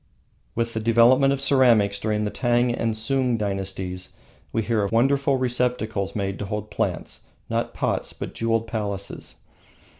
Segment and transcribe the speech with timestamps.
[0.55, 4.13] With the development of ceramics during the Tang and Sung dynasties
[4.51, 9.41] we hear of wonderful receptacles made to hold plants, not pots, but jewelled palaces.